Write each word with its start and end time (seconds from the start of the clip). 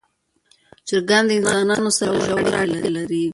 چرګان 0.87 1.23
د 1.27 1.31
انسانانو 1.39 1.91
سره 1.97 2.11
ژوره 2.25 2.51
اړیکه 2.61 2.89
لري. 2.97 3.23